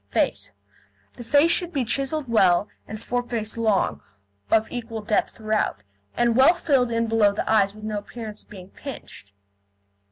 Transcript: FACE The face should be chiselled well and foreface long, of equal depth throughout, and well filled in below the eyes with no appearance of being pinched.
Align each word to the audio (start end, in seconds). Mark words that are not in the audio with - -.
FACE 0.09 0.51
The 1.13 1.23
face 1.23 1.51
should 1.51 1.71
be 1.71 1.85
chiselled 1.85 2.27
well 2.27 2.67
and 2.87 2.99
foreface 2.99 3.55
long, 3.55 4.01
of 4.49 4.67
equal 4.71 5.03
depth 5.03 5.37
throughout, 5.37 5.83
and 6.17 6.35
well 6.35 6.55
filled 6.55 6.89
in 6.89 7.05
below 7.05 7.31
the 7.33 7.47
eyes 7.47 7.75
with 7.75 7.83
no 7.83 7.99
appearance 7.99 8.41
of 8.41 8.49
being 8.49 8.69
pinched. 8.69 9.31